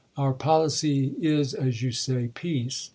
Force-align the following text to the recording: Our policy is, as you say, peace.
Our 0.17 0.33
policy 0.33 1.13
is, 1.21 1.53
as 1.53 1.83
you 1.83 1.91
say, 1.91 2.29
peace. 2.33 2.89